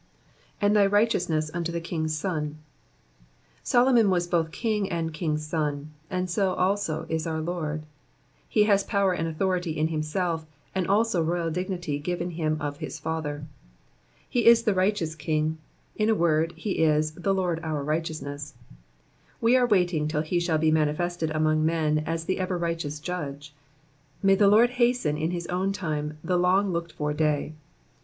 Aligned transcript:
''And 0.59 0.73
thy 0.73 0.87
righteousness 0.87 1.51
unto 1.53 1.71
t/ie 1.71 1.79
king'' 1.79 2.05
a 2.05 2.09
son,'''' 2.09 2.55
Solomon 3.61 4.09
was 4.09 4.25
both 4.25 4.49
king 4.49 4.89
and 4.89 5.13
king^s 5.13 5.41
son; 5.41 5.91
80 6.09 6.41
also 6.41 7.05
is 7.07 7.27
our 7.27 7.39
Lord. 7.39 7.83
He 8.49 8.63
has 8.63 8.83
power 8.83 9.13
and 9.13 9.27
authority 9.27 9.77
in 9.77 9.89
himself, 9.89 10.47
and 10.73 10.87
also 10.87 11.21
royal 11.21 11.51
dignity 11.51 11.99
given 11.99 12.31
him 12.31 12.57
of 12.59 12.77
his 12.77 12.97
Father. 12.97 13.45
He 14.27 14.47
is 14.47 14.63
the 14.63 14.73
righteous 14.73 15.13
king; 15.13 15.59
in 15.95 16.09
a 16.09 16.15
word, 16.15 16.53
he 16.55 16.79
is 16.79 17.11
the 17.11 17.35
Lord 17.35 17.59
our 17.61 17.83
righteousness.'' 17.83 18.55
We 19.39 19.55
are 19.55 19.67
waiting 19.67 20.07
till 20.07 20.23
he 20.23 20.39
shall 20.39 20.57
be 20.57 20.71
manifested 20.71 21.29
among 21.29 21.63
men 21.63 21.99
as 22.07 22.25
the 22.25 22.39
ever 22.39 22.57
righteous 22.57 22.99
Judge. 22.99 23.53
May 24.23 24.33
the 24.33 24.47
Lord 24.47 24.71
hasten 24.81 25.15
in 25.15 25.29
his 25.29 25.45
own 25.49 25.71
time 25.71 26.17
the 26.23 26.39
long 26.39 26.71
looked 26.73 26.93
for 26.93 27.13
day. 27.13 27.53